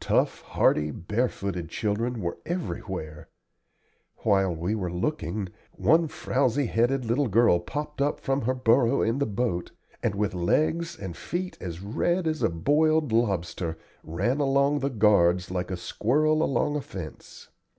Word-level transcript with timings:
Tough, 0.00 0.40
hardy, 0.40 0.90
barefooted 0.90 1.68
children 1.68 2.22
were 2.22 2.38
everywhere. 2.46 3.28
While 4.22 4.56
we 4.56 4.74
were 4.74 4.90
looking, 4.90 5.50
one 5.72 6.08
frowsy 6.08 6.64
headed 6.64 7.04
little 7.04 7.28
girl 7.28 7.58
popped 7.60 8.00
up 8.00 8.18
from 8.18 8.40
her 8.40 8.54
burrow 8.54 9.02
in 9.02 9.18
the 9.18 9.26
boat, 9.26 9.72
and, 10.02 10.14
with 10.14 10.32
legs 10.32 10.96
and 10.98 11.14
feet 11.14 11.58
as 11.60 11.82
red 11.82 12.26
as 12.26 12.42
a 12.42 12.48
boiled 12.48 13.12
lobster, 13.12 13.76
ran 14.02 14.40
along 14.40 14.78
the 14.78 14.88
guards 14.88 15.50
like 15.50 15.70
a 15.70 15.76
squirrel 15.76 16.42
along 16.42 16.76
a 16.76 16.80
fence. 16.80 17.50